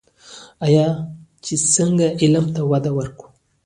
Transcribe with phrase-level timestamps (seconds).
[0.65, 0.85] آیا
[1.43, 3.27] چې څنګه علم ته وده ورکړو؟